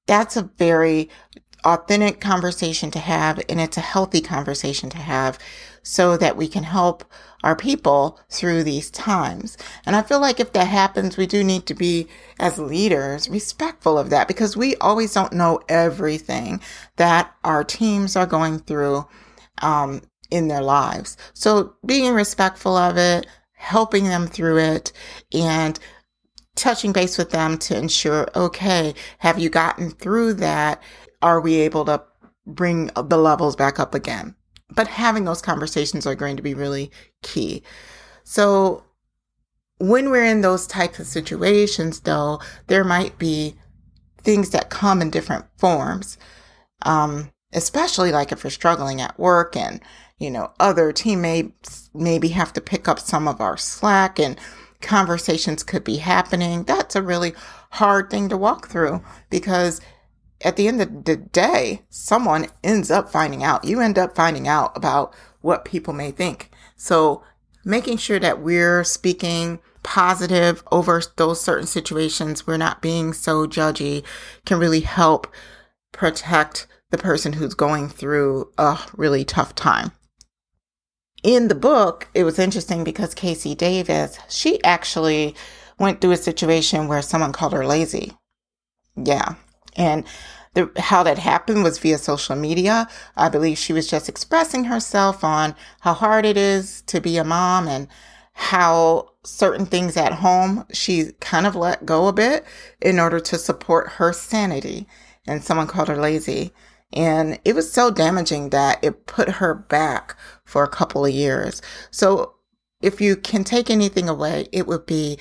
That's 0.08 0.38
a 0.38 0.50
very 0.58 1.10
authentic 1.66 2.22
conversation 2.22 2.92
to 2.92 3.00
have, 3.00 3.42
and 3.50 3.60
it's 3.60 3.78
a 3.78 3.82
healthy 3.82 4.22
conversation 4.22 4.90
to 4.92 4.98
have 4.98 5.40
so 5.84 6.18
that 6.18 6.38
we 6.38 6.48
can 6.48 6.64
help 6.64 7.04
our 7.44 7.56
people 7.56 8.20
through 8.30 8.64
these 8.64 8.90
times. 8.90 9.58
And 9.86 9.96
I 9.96 10.02
feel 10.02 10.20
like 10.20 10.40
if 10.40 10.54
that 10.54 10.68
happens, 10.68 11.18
we 11.18 11.28
do 11.28 11.44
need 11.44 11.68
to 11.68 11.76
be, 11.76 12.08
as 12.40 12.58
leaders, 12.58 13.30
respectful 13.30 13.98
of 13.98 14.10
that 14.10 14.28
because 14.28 14.58
we 14.58 14.76
always 14.78 15.14
don't 15.14 15.34
know 15.34 15.60
everything 15.70 16.60
that 16.96 17.34
our 17.44 17.64
teams 17.64 18.16
are 18.16 18.26
going 18.26 18.60
through 18.60 19.08
um, 19.62 20.02
in 20.32 20.48
their 20.48 20.64
lives. 20.64 21.18
So 21.34 21.76
being 21.86 22.14
respectful 22.14 22.76
of 22.76 22.98
it, 22.98 23.28
helping 23.54 24.06
them 24.06 24.28
through 24.28 24.58
it, 24.58 24.92
and 25.34 25.80
touching 26.56 26.94
base 26.94 27.18
with 27.18 27.32
them 27.32 27.58
to 27.60 27.78
ensure, 27.78 28.28
okay, 28.36 28.96
have 29.20 29.38
you 29.38 29.50
gotten 29.50 29.92
through 29.92 30.34
that? 30.36 30.82
Are 31.26 31.42
we 31.42 31.56
able 31.56 31.86
to 31.86 32.04
bring 32.46 32.92
the 32.96 33.18
levels 33.18 33.56
back 33.56 33.80
up 33.80 33.96
again? 33.96 34.36
But 34.70 34.88
having 34.88 35.26
those 35.26 35.42
conversations 35.42 36.06
are 36.06 36.14
going 36.14 36.38
to 36.38 36.44
be 36.44 36.54
really 36.54 36.92
key. 37.24 37.64
So 38.24 38.84
when 39.80 40.12
we're 40.12 40.26
in 40.26 40.42
those 40.42 40.68
types 40.68 41.00
of 41.00 41.08
situations, 41.08 42.02
though, 42.02 42.40
there 42.68 42.84
might 42.84 43.18
be 43.18 43.56
things 44.20 44.52
that 44.52 44.70
come 44.70 45.02
in 45.02 45.10
different 45.10 45.46
forms. 45.58 46.20
Um, 46.84 47.32
especially 47.54 48.12
like 48.12 48.32
if 48.32 48.44
we're 48.44 48.52
struggling 48.52 49.02
at 49.02 49.18
work 49.18 49.56
and, 49.56 49.82
you 50.20 50.30
know, 50.30 50.52
other 50.60 50.92
teammates 50.92 51.90
maybe 51.96 52.28
have 52.28 52.54
to 52.54 52.62
pick 52.62 52.88
up 52.88 53.00
some 53.00 53.28
of 53.28 53.42
our 53.42 53.58
slack 53.58 54.20
and 54.20 54.38
conversations 54.82 55.64
could 55.64 55.84
be 55.84 55.98
happening. 55.98 56.66
That's 56.66 56.96
a 56.96 57.02
really 57.02 57.34
hard 57.72 58.12
thing 58.12 58.30
to 58.30 58.38
walk 58.38 58.68
through 58.68 59.02
because 59.32 59.82
at 60.46 60.58
the 60.58 60.68
end 60.68 60.80
of 60.80 61.06
the 61.06 61.18
day, 61.18 61.82
someone 61.90 62.48
ends 62.64 62.92
up 62.92 63.10
finding 63.10 63.44
out. 63.44 63.66
You 63.66 63.82
end 63.82 63.98
up 63.98 64.16
finding 64.16 64.48
out 64.48 64.78
about 64.78 65.14
what 65.42 65.66
people 65.66 65.92
may 65.92 66.12
think. 66.12 66.52
So 66.78 67.24
making 67.66 67.98
sure 67.98 68.20
that 68.20 68.42
we're 68.42 68.84
speaking 68.84 69.60
positive 69.82 70.64
over 70.72 71.02
those 71.16 71.42
certain 71.42 71.66
situations, 71.66 72.46
we're 72.46 72.58
not 72.58 72.82
being 72.82 73.12
so 73.12 73.48
judgy 73.48 74.06
can 74.46 74.60
really 74.60 74.82
help 74.82 75.28
protect 75.92 76.68
the 76.92 76.98
person 77.00 77.34
who's 77.34 77.56
going 77.56 77.90
through 77.90 78.52
a 78.60 78.80
really 78.96 79.26
tough 79.26 79.56
time. 79.56 79.92
In 81.24 81.48
the 81.48 81.56
book, 81.56 82.08
it 82.14 82.24
was 82.24 82.38
interesting 82.38 82.84
because 82.84 83.16
KC 83.16 83.58
Davis, 83.58 84.20
she 84.30 84.64
actually 84.64 85.34
went 85.80 86.02
through 86.02 86.12
a 86.12 86.18
situation 86.18 86.88
where 86.88 87.02
someone 87.02 87.34
called 87.34 87.54
her 87.54 87.66
lazy. 87.66 88.14
Yeah. 88.96 89.36
And 89.76 90.06
the, 90.54 90.72
how 90.78 91.04
that 91.04 91.20
happened 91.20 91.64
was 91.64 91.80
via 91.80 91.98
social 91.98 92.36
media. 92.36 92.88
I 93.16 93.30
believe 93.30 93.58
she 93.58 93.74
was 93.74 93.88
just 93.88 94.10
expressing 94.10 94.66
herself 94.66 95.24
on 95.24 95.56
how 95.82 95.94
hard 95.94 96.26
it 96.26 96.38
is 96.38 96.82
to 96.84 97.02
be 97.02 97.18
a 97.18 97.24
mom 97.24 97.68
and 97.68 97.88
how 98.34 99.12
certain 99.24 99.66
things 99.66 99.98
at 99.98 100.14
home 100.14 100.66
she 100.72 101.12
kind 101.20 101.48
of 101.48 101.56
let 101.56 101.86
go 101.86 102.08
a 102.08 102.14
bit 102.14 102.46
in 102.82 103.00
order 103.00 103.20
to 103.20 103.38
support 103.38 103.94
her 103.94 104.14
sanity. 104.14 104.88
And 105.28 105.44
someone 105.44 105.68
called 105.68 105.88
her 105.88 105.98
lazy. 105.98 106.54
And 106.94 107.40
it 107.44 107.56
was 107.56 107.72
so 107.72 107.92
damaging 107.92 108.52
that 108.52 108.82
it 108.84 109.06
put 109.06 109.28
her 109.30 109.54
back 109.54 110.16
for 110.46 110.64
a 110.64 110.70
couple 110.70 111.06
of 111.06 111.14
years. 111.14 111.62
So 111.92 112.36
if 112.82 113.02
you 113.02 113.16
can 113.16 113.44
take 113.44 113.70
anything 113.70 114.08
away, 114.08 114.48
it 114.52 114.68
would 114.68 114.86
be 114.86 115.18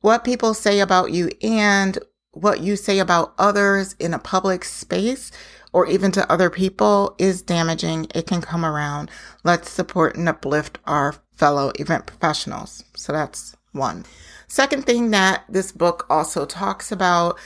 what 0.00 0.24
people 0.24 0.54
say 0.54 0.80
about 0.80 1.12
you 1.12 1.30
and 1.42 1.98
what 2.40 2.60
you 2.60 2.76
say 2.76 2.98
about 2.98 3.34
others 3.38 3.94
in 3.98 4.14
a 4.14 4.18
public 4.18 4.64
space 4.64 5.30
or 5.72 5.86
even 5.86 6.10
to 6.12 6.30
other 6.32 6.50
people 6.50 7.14
is 7.18 7.42
damaging. 7.42 8.06
It 8.14 8.26
can 8.26 8.40
come 8.40 8.64
around. 8.64 9.10
Let's 9.44 9.70
support 9.70 10.16
and 10.16 10.28
uplift 10.28 10.78
our 10.86 11.14
fellow 11.34 11.72
event 11.78 12.06
professionals. 12.06 12.84
So 12.96 13.12
that's 13.12 13.56
one. 13.72 14.04
Second 14.48 14.86
thing 14.86 15.10
that 15.10 15.44
this 15.48 15.72
book 15.72 16.06
also 16.08 16.46
talks 16.46 16.90
about 16.90 17.38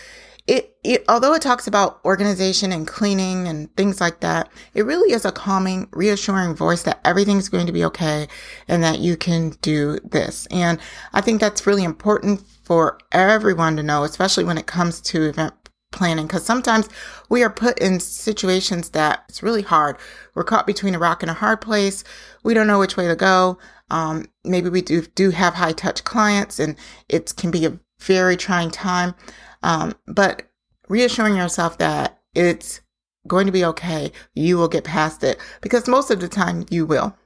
it, 0.47 0.77
it, 0.83 1.05
although 1.09 1.35
it 1.35 1.43
talks 1.43 1.67
about 1.69 2.01
organization 2.05 2.73
and 2.73 2.87
cleaning 2.87 3.47
and 3.47 3.75
things 3.77 4.01
like 4.01 4.21
that, 4.21 4.51
it 4.75 4.85
really 4.85 5.13
is 5.13 5.25
a 5.25 5.31
calming, 5.31 5.89
reassuring 5.93 6.57
voice 6.57 6.83
that 6.83 7.01
everything's 7.05 7.49
going 7.49 7.67
to 7.67 7.73
be 7.73 7.85
okay 7.85 8.27
and 8.67 8.83
that 8.83 8.99
you 8.99 9.17
can 9.17 9.51
do 9.63 9.99
this. 10.01 10.47
And 10.51 10.81
I 11.13 11.21
think 11.21 11.41
that's 11.41 11.67
really 11.67 11.85
important 11.85 12.43
for 12.65 12.99
everyone 13.13 13.77
to 13.77 13.83
know, 13.85 14.03
especially 14.03 14.45
when 14.45 14.59
it 14.59 14.67
comes 14.67 15.01
to 15.03 15.23
event 15.29 15.55
planning, 15.93 16.27
because 16.27 16.45
sometimes 16.45 16.89
we 17.29 17.45
are 17.45 17.51
put 17.51 17.79
in 17.79 18.01
situations 18.01 18.91
that 18.91 19.25
it's 19.29 19.43
really 19.45 19.63
hard. 19.63 19.97
We're 20.35 20.43
caught 20.43 20.67
between 20.67 20.97
a 20.97 20.99
rock 20.99 21.23
and 21.23 21.31
a 21.31 21.35
hard 21.35 21.61
place. 21.61 22.03
We 22.43 22.55
don't 22.55 22.67
know 22.67 22.81
which 22.81 22.97
way 22.97 23.07
to 23.07 23.15
go. 23.15 23.59
Um, 23.91 24.27
maybe 24.43 24.71
we 24.71 24.83
do, 24.83 25.03
do 25.03 25.31
have 25.31 25.55
high 25.55 25.73
touch 25.73 26.03
clients 26.03 26.59
and 26.59 26.77
it 27.09 27.35
can 27.37 27.53
be 27.53 27.67
a 27.67 27.79
very 28.01 28.37
trying 28.37 28.71
time. 28.71 29.15
Um, 29.63 29.95
but 30.07 30.43
reassuring 30.89 31.37
yourself 31.37 31.79
that 31.79 32.19
it's 32.35 32.81
going 33.27 33.47
to 33.47 33.53
be 33.53 33.65
okay. 33.65 34.13
You 34.35 34.59
will 34.59 34.69
get 34.69 34.85
past 34.85 35.23
it 35.23 35.39
because 35.61 35.89
most 35.89 36.11
of 36.11 36.21
the 36.21 36.29
time 36.29 36.67
you 36.71 36.87
will. 36.87 37.17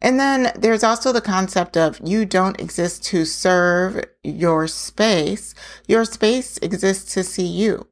And 0.00 0.20
then 0.20 0.52
there's 0.56 0.84
also 0.84 1.12
the 1.12 1.20
concept 1.20 1.76
of 1.76 2.00
you 2.04 2.24
don't 2.24 2.60
exist 2.60 3.04
to 3.06 3.24
serve 3.24 4.04
your 4.22 4.68
space. 4.68 5.54
Your 5.88 6.04
space 6.04 6.56
exists 6.58 7.12
to 7.14 7.24
see 7.24 7.46
you. 7.46 7.88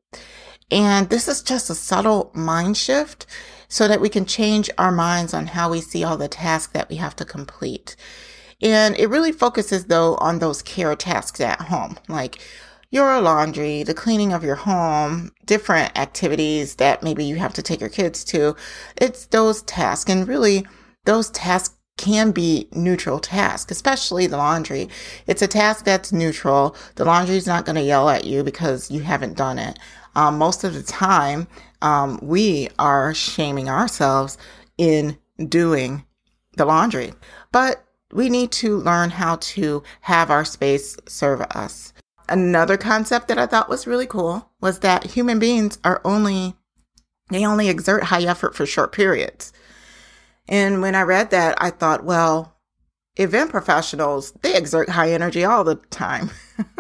And 0.71 1.11
this 1.11 1.27
is 1.27 1.43
just 1.43 1.71
a 1.71 1.75
subtle 1.75 2.31
mind 2.35 2.77
shift 2.77 3.27
so 3.69 3.89
that 3.89 4.01
we 4.01 4.09
can 4.09 4.25
change 4.25 4.71
our 4.79 4.93
minds 4.93 5.35
on 5.35 5.49
how 5.49 5.71
we 5.71 5.81
see 5.81 6.05
all 6.05 6.17
the 6.17 6.29
tasks 6.29 6.73
that 6.73 6.89
we 6.89 6.97
have 6.97 7.17
to 7.17 7.25
complete. 7.25 7.97
And 8.63 8.97
it 8.97 9.09
really 9.09 9.33
focuses 9.33 9.87
though 9.87 10.15
on 10.17 10.39
those 10.39 10.63
care 10.63 10.95
tasks 10.95 11.41
at 11.41 11.63
home, 11.63 11.99
like 12.09 12.39
your 12.91 13.21
laundry, 13.21 13.83
the 13.83 13.95
cleaning 13.95 14.33
of 14.33 14.45
your 14.45 14.55
home, 14.55 15.33
different 15.45 15.97
activities 15.99 16.77
that 16.77 17.03
maybe 17.03 17.25
you 17.25 17.37
have 17.37 17.55
to 17.55 17.63
take 17.63 17.81
your 17.81 17.91
kids 17.91 18.25
to. 18.25 18.55
It's 18.97 19.27
those 19.27 19.63
tasks. 19.63 20.11
And 20.11 20.27
really, 20.27 20.67
those 21.05 21.31
tasks 21.31 21.77
can 21.97 22.31
be 22.31 22.69
neutral 22.73 23.19
tasks, 23.19 23.73
especially 23.73 24.27
the 24.27 24.37
laundry. 24.37 24.89
It's 25.27 25.43
a 25.43 25.49
task 25.49 25.85
that's 25.85 26.13
neutral. 26.13 26.77
The 26.97 27.05
laundry 27.05 27.37
is 27.37 27.47
not 27.47 27.65
going 27.65 27.77
to 27.77 27.83
yell 27.83 28.09
at 28.09 28.25
you 28.25 28.45
because 28.45 28.91
you 28.91 29.01
haven't 29.01 29.37
done 29.37 29.59
it. 29.59 29.79
Um, 30.15 30.39
most 30.39 30.65
of 30.65 30.75
the 30.75 30.83
time, 30.83 31.47
um, 31.83 32.19
we 32.23 32.69
are 32.79 33.15
shaming 33.15 33.69
ourselves 33.69 34.39
in 34.79 35.19
doing 35.49 36.05
the 36.57 36.65
laundry, 36.65 37.13
but 37.53 37.85
we 38.13 38.31
need 38.31 38.51
to 38.53 38.79
learn 38.79 39.11
how 39.11 39.37
to 39.37 39.83
have 40.03 40.31
our 40.31 40.45
space 40.45 40.97
serve 41.07 41.43
us. 41.43 41.93
Another 42.29 42.77
concept 42.77 43.29
that 43.29 43.39
I 43.39 43.47
thought 43.47 43.69
was 43.69 43.87
really 43.87 44.07
cool 44.07 44.51
was 44.61 44.81
that 44.81 45.13
human 45.13 45.39
beings 45.39 45.79
are 45.85 46.01
only, 46.05 46.57
they 47.31 47.47
only 47.47 47.69
exert 47.69 48.05
high 48.05 48.23
effort 48.25 48.55
for 48.55 48.67
short 48.67 48.93
periods. 48.93 49.53
And 50.49 50.81
when 50.81 50.95
I 50.95 51.03
read 51.03 51.31
that, 51.31 51.61
I 51.61 51.71
thought, 51.71 52.05
well, 52.05 52.57
event 53.17 53.51
professionals, 53.51 54.33
they 54.43 54.57
exert 54.57 54.91
high 54.91 55.13
energy 55.13 55.45
all 55.45 55.65
the 55.65 55.77
time. 55.91 56.31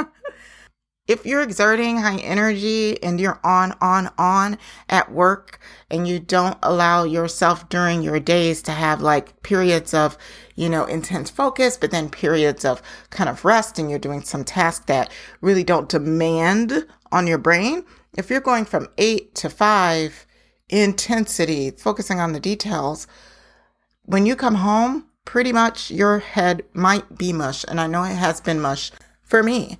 if 1.07 1.25
you're 1.25 1.43
exerting 1.43 1.99
high 1.99 2.19
energy 2.19 3.03
and 3.03 3.21
you're 3.21 3.41
on, 3.45 3.77
on, 3.81 4.11
on 4.19 4.59
at 4.89 5.13
work 5.13 5.61
and 5.91 6.07
you 6.09 6.19
don't 6.19 6.59
allow 6.63 7.05
yourself 7.05 7.69
during 7.69 8.03
your 8.03 8.19
days 8.19 8.61
to 8.63 8.73
have 8.73 9.01
like 9.01 9.43
periods 9.43 9.95
of, 9.95 10.19
you 10.57 10.69
know, 10.69 10.85
intense 10.85 11.31
focus, 11.31 11.77
but 11.77 11.91
then 11.91 12.11
periods 12.11 12.65
of 12.65 12.83
kind 13.11 13.31
of 13.31 13.45
rest 13.45 13.79
and 13.79 13.89
you're 13.89 13.99
doing 13.99 14.23
some 14.23 14.45
tasks 14.45 14.87
that 14.87 15.11
really 15.41 15.65
don't 15.65 15.89
demand 15.89 16.87
on 17.13 17.27
your 17.27 17.39
brain. 17.39 17.85
If 18.17 18.31
you're 18.31 18.41
going 18.41 18.65
from 18.65 18.89
eight 18.99 19.35
to 19.37 19.49
five 19.49 20.27
intensity, 20.69 21.71
focusing 21.71 22.19
on 22.19 22.33
the 22.33 22.41
details, 22.41 23.07
when 24.03 24.27
you 24.27 24.35
come 24.35 24.57
home, 24.57 25.07
pretty 25.25 25.53
much 25.53 25.91
your 25.91 26.21
head 26.21 26.65
might 26.73 27.19
be 27.19 27.33
mush. 27.33 27.65
And 27.69 27.81
I 27.81 27.87
know 27.87 28.05
it 28.05 28.15
has 28.15 28.41
been 28.41 28.61
mush 28.61 28.91
for 29.23 29.43
me. 29.43 29.79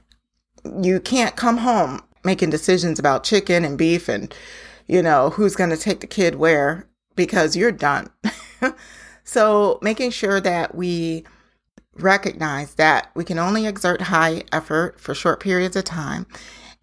You 0.83 1.01
can't 1.01 1.37
come 1.37 1.59
home 1.59 2.01
making 2.25 2.51
decisions 2.51 2.99
about 2.99 3.25
chicken 3.25 3.65
and 3.65 3.79
beef 3.79 4.09
and, 4.09 4.35
you 4.87 5.03
know, 5.03 5.31
who's 5.31 5.57
going 5.57 5.71
to 5.71 5.77
take 5.77 6.01
the 6.01 6.07
kid 6.07 6.35
where 6.35 6.89
because 7.15 7.57
you're 7.57 7.73
done. 7.73 8.11
so 9.25 9.79
making 9.83 10.11
sure 10.11 10.41
that 10.41 10.75
we 10.75 11.25
recognize 11.95 12.75
that 12.75 13.11
we 13.15 13.25
can 13.25 13.39
only 13.39 13.67
exert 13.67 14.03
high 14.03 14.43
effort 14.53 15.01
for 15.01 15.15
short 15.15 15.41
periods 15.41 15.77
of 15.77 15.85
time 15.85 16.27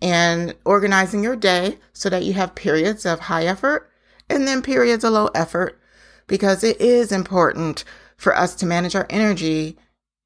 and 0.02 0.56
organizing 0.66 1.24
your 1.24 1.36
day 1.36 1.78
so 1.94 2.10
that 2.10 2.24
you 2.24 2.34
have 2.34 2.56
periods 2.56 3.06
of 3.06 3.20
high 3.22 3.46
effort 3.46 3.90
and 4.30 4.48
then 4.48 4.62
periods 4.62 5.04
of 5.04 5.14
low 5.14 5.28
effort 5.36 5.80
because 6.28 6.64
it 6.64 6.80
is 6.82 7.12
important 7.12 7.84
for 8.18 8.36
us 8.36 8.56
to 8.56 8.66
manage 8.66 8.96
our 8.96 9.06
energy 9.10 9.78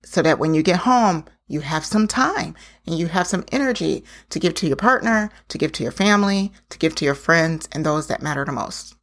so 0.03 0.21
that 0.21 0.39
when 0.39 0.53
you 0.53 0.63
get 0.63 0.77
home, 0.77 1.25
you 1.47 1.61
have 1.61 1.85
some 1.85 2.07
time 2.07 2.55
and 2.85 2.97
you 2.97 3.07
have 3.07 3.27
some 3.27 3.45
energy 3.51 4.03
to 4.29 4.39
give 4.39 4.53
to 4.55 4.67
your 4.67 4.75
partner, 4.75 5.31
to 5.47 5.57
give 5.57 5.71
to 5.73 5.83
your 5.83 5.91
family, 5.91 6.51
to 6.69 6.77
give 6.77 6.95
to 6.95 7.05
your 7.05 7.15
friends 7.15 7.67
and 7.71 7.85
those 7.85 8.07
that 8.07 8.21
matter 8.21 8.43
the 8.45 8.51
most. 8.51 8.95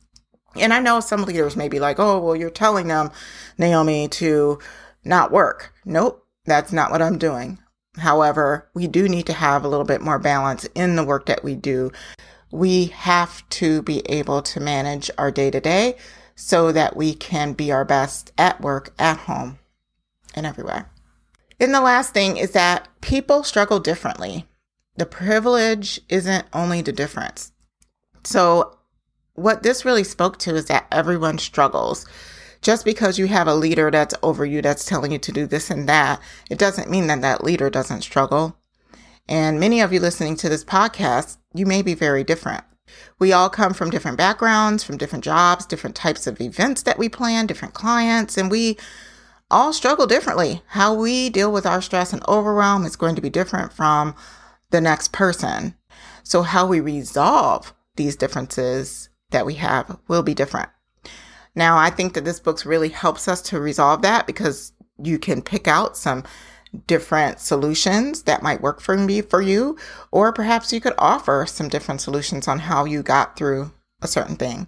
And 0.57 0.73
I 0.73 0.79
know 0.79 1.01
some 1.01 1.25
leaders 1.25 1.57
may 1.57 1.69
be 1.69 1.81
like, 1.81 1.99
oh, 1.99 2.21
well, 2.21 2.37
you're 2.37 2.51
telling 2.51 2.89
them, 2.89 3.11
Naomi, 3.59 4.09
to 4.09 4.59
not 5.05 5.33
work. 5.33 5.73
Nope, 5.85 6.25
that's 6.45 6.73
not 6.73 6.91
what 6.91 7.03
I'm 7.03 7.19
doing. 7.19 7.59
However, 7.97 8.69
we 8.75 8.87
do 8.87 9.09
need 9.09 9.27
to 9.27 9.33
have 9.33 9.65
a 9.65 9.69
little 9.69 9.87
bit 9.87 10.01
more 10.01 10.19
balance 10.19 10.65
in 10.75 10.97
the 10.97 11.05
work 11.05 11.27
that 11.27 11.45
we 11.45 11.55
do. 11.55 11.91
We 12.53 12.87
have 12.87 13.49
to 13.51 13.83
be 13.83 14.01
able 14.09 14.43
to 14.43 14.61
manage 14.61 15.11
our 15.19 15.31
day 15.31 15.51
to 15.51 15.61
day 15.61 15.97
so 16.37 16.73
that 16.73 16.97
we 16.97 17.15
can 17.15 17.53
be 17.53 17.73
our 17.73 17.85
best 17.85 18.33
at 18.37 18.61
work, 18.61 18.93
at 18.99 19.19
home, 19.19 19.59
and 20.35 20.47
everywhere. 20.47 20.91
And 21.61 21.75
the 21.75 21.80
last 21.80 22.12
thing 22.12 22.37
is 22.37 22.52
that 22.52 22.88
people 23.00 23.42
struggle 23.42 23.80
differently. 23.80 24.46
The 24.96 25.06
privilege 25.06 26.00
isn't 26.08 26.46
only 26.52 26.82
the 26.82 26.92
difference. 26.92 27.52
So, 28.25 28.78
what 29.34 29.62
this 29.62 29.84
really 29.84 30.04
spoke 30.04 30.38
to 30.38 30.54
is 30.54 30.66
that 30.66 30.87
everyone 30.92 31.38
struggles. 31.38 32.06
Just 32.62 32.84
because 32.84 33.18
you 33.18 33.26
have 33.26 33.46
a 33.46 33.54
leader 33.54 33.90
that's 33.90 34.14
over 34.23 34.46
you 34.46 34.62
that's 34.62 34.87
telling 34.87 35.12
you 35.12 35.18
to 35.18 35.32
do 35.32 35.46
this 35.46 35.70
and 35.70 35.88
that, 35.88 36.20
it 36.49 36.58
doesn't 36.58 36.90
mean 36.90 37.08
that 37.08 37.20
that 37.20 37.44
leader 37.44 37.68
doesn't 37.68 38.02
struggle. 38.02 38.56
And 39.28 39.61
many 39.61 39.80
of 39.80 39.92
you 39.92 40.00
listening 40.00 40.37
to 40.37 40.49
this 40.49 40.64
podcast, 40.64 41.37
you 41.52 41.66
may 41.66 41.82
be 41.82 41.94
very 41.94 42.25
different. 42.25 42.64
We 43.18 43.32
all 43.32 43.50
come 43.50 43.75
from 43.75 43.90
different 43.90 44.18
backgrounds, 44.18 44.84
from 44.84 44.96
different 44.96 45.25
jobs, 45.25 45.66
different 45.66 45.96
types 45.96 46.26
of 46.26 46.40
events 46.40 46.82
that 46.82 46.99
we 46.99 47.08
plan, 47.08 47.46
different 47.46 47.75
clients, 47.75 48.37
and 48.37 48.50
we 48.50 48.76
all 49.54 49.73
struggle 49.73 50.08
differently. 50.08 50.62
How 50.66 50.92
we 50.92 51.30
deal 51.30 51.52
with 51.52 51.64
our 51.64 51.80
stress 51.80 52.12
and 52.12 52.26
overwhelm 52.26 52.84
is 52.84 52.96
going 52.96 53.14
to 53.14 53.23
be 53.23 53.30
different 53.30 53.73
from 53.73 54.16
the 54.70 54.80
next 54.80 55.12
person. 55.12 55.76
So, 56.25 56.42
how 56.42 56.66
we 56.66 56.80
resolve 56.80 57.73
these 57.94 58.16
differences 58.16 59.08
that 59.30 59.46
we 59.46 59.54
have 59.54 59.99
will 60.08 60.25
be 60.25 60.34
different. 60.34 60.70
Now, 61.54 61.78
I 61.78 61.90
think 61.90 62.14
that 62.14 62.25
this 62.25 62.40
book 62.40 62.64
really 62.64 62.88
helps 62.88 63.28
us 63.28 63.40
to 63.42 63.61
resolve 63.61 64.02
that 64.02 64.26
because 64.26 64.73
you 65.00 65.20
can 65.20 65.40
pick 65.40 65.68
out 65.68 65.96
some 65.96 66.25
different 66.88 67.38
solutions 67.38 68.25
that 68.25 68.42
might 68.42 68.61
work 68.61 68.80
for 68.80 68.96
me 68.96 69.23
for 69.23 69.40
you, 69.40 69.78
or 70.11 70.32
perhaps 70.32 70.73
you 70.73 70.80
could 70.80 70.94
offer 70.99 71.46
some 71.46 71.68
different 71.68 72.00
solutions 72.00 72.49
on 72.49 72.58
how 72.58 72.84
you 72.84 73.04
got 73.04 73.37
through 73.37 73.70
a 74.02 74.08
certain 74.08 74.34
thing. 74.34 74.66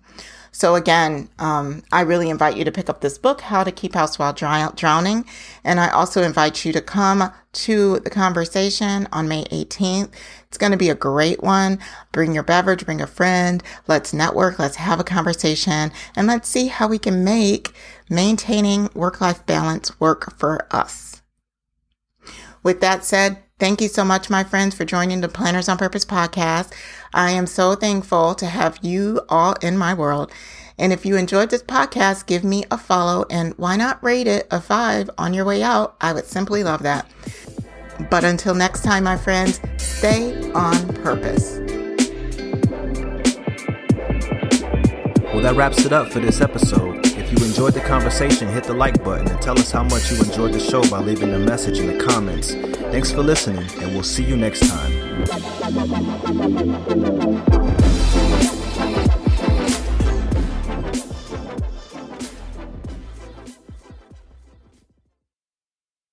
So 0.57 0.75
again, 0.75 1.29
um, 1.39 1.83
I 1.93 2.01
really 2.01 2.31
invite 2.31 2.57
you 2.57 2.65
to 2.65 2.73
pick 2.73 2.89
up 2.89 3.03
this 3.03 3.19
book, 3.19 3.43
How 3.43 3.63
to 3.63 3.71
Keep 3.71 3.93
House 3.93 4.19
While 4.19 4.33
Drowning. 4.33 5.27
And 5.63 5.79
I 5.79 5.91
also 5.91 6.23
invite 6.23 6.65
you 6.65 6.73
to 6.73 6.81
come 6.81 7.31
to 7.53 8.01
the 8.01 8.09
conversation 8.09 9.07
on 9.13 9.29
May 9.29 9.45
18th. 9.45 10.15
It's 10.49 10.57
going 10.57 10.73
to 10.73 10.79
be 10.79 10.89
a 10.89 10.95
great 10.95 11.43
one. 11.43 11.79
Bring 12.11 12.33
your 12.33 12.43
beverage, 12.43 12.87
bring 12.87 13.03
a 13.03 13.07
friend. 13.07 13.63
Let's 13.87 14.15
network. 14.15 14.59
Let's 14.59 14.77
have 14.77 14.99
a 14.99 15.05
conversation 15.05 15.93
and 16.17 16.27
let's 16.27 16.49
see 16.49 16.69
how 16.69 16.89
we 16.89 16.99
can 16.99 17.23
make 17.23 17.75
maintaining 18.09 18.89
work 18.95 19.21
life 19.21 19.45
balance 19.45 20.01
work 20.01 20.39
for 20.39 20.67
us. 20.75 21.21
With 22.63 22.81
that 22.81 23.05
said, 23.05 23.43
Thank 23.59 23.81
you 23.81 23.89
so 23.89 24.05
much, 24.05 24.29
my 24.29 24.45
friends, 24.45 24.75
for 24.75 24.85
joining 24.85 25.23
the 25.23 25.31
Planners 25.31 25.67
on 25.67 25.79
Purpose 25.79 26.05
podcast. 26.05 26.75
I 27.17 27.31
am 27.31 27.47
so 27.47 27.75
thankful 27.75 28.35
to 28.35 28.45
have 28.45 28.79
you 28.83 29.23
all 29.31 29.55
in 29.63 29.79
my 29.79 29.95
world. 29.95 30.31
And 30.79 30.93
if 30.93 31.07
you 31.07 31.17
enjoyed 31.17 31.49
this 31.49 31.63
podcast, 31.63 32.27
give 32.27 32.45
me 32.45 32.65
a 32.71 32.77
follow 32.77 33.25
and 33.31 33.55
why 33.57 33.77
not 33.77 34.05
rate 34.05 34.27
it 34.27 34.47
a 34.51 34.61
five 34.61 35.09
on 35.17 35.33
your 35.33 35.47
way 35.47 35.63
out? 35.63 35.97
I 36.03 36.13
would 36.13 36.27
simply 36.27 36.63
love 36.63 36.83
that. 36.83 37.11
But 38.11 38.25
until 38.25 38.55
next 38.55 38.83
time, 38.83 39.05
my 39.05 39.17
friends, 39.17 39.63
stay 39.79 40.53
on 40.53 40.93
purpose. 40.97 41.59
Well, 45.33 45.41
that 45.41 45.55
wraps 45.57 45.87
it 45.87 45.95
up 45.95 46.13
for 46.13 46.21
this 46.21 46.43
episode. 46.43 47.07
If 47.07 47.33
you 47.33 47.47
enjoyed 47.47 47.73
the 47.73 47.81
conversation, 47.81 48.49
hit 48.49 48.65
the 48.65 48.75
like 48.75 49.03
button 49.03 49.27
and 49.27 49.41
tell 49.41 49.59
us 49.59 49.71
how 49.71 49.85
much 49.85 50.13
you 50.13 50.19
enjoyed 50.19 50.53
the 50.53 50.61
show 50.61 50.83
by 50.91 50.99
leaving 50.99 51.33
a 51.33 51.39
message 51.39 51.79
in 51.79 51.97
the 51.97 52.05
comments. 52.05 52.53
Thanks 52.93 53.11
for 53.11 53.23
listening, 53.23 53.67
and 53.81 53.95
we'll 53.95 54.03
see 54.03 54.23
you 54.23 54.37
next 54.37 54.69
time. 54.69 54.96
Thank 55.25 56.85
you. 58.61 58.66